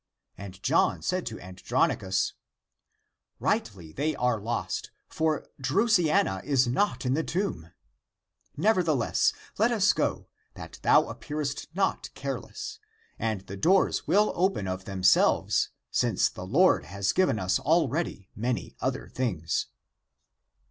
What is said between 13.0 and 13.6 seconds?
and the